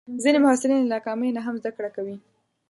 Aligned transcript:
ځینې 0.23 0.39
محصلین 0.41 0.79
له 0.81 0.89
ناکامۍ 0.93 1.29
نه 1.37 1.41
هم 1.45 1.55
زده 1.61 1.71
کړه 1.77 1.89
کوي. 1.95 2.15